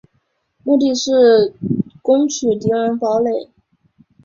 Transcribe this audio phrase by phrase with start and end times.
[0.63, 1.53] 目的是
[2.01, 3.51] 攻取敌人堡垒。